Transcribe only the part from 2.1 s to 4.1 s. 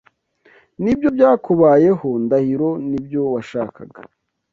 Ndahiro? Nibyo washakaga?